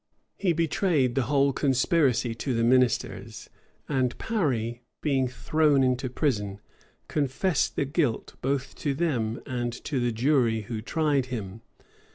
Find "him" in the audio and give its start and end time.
11.27-11.61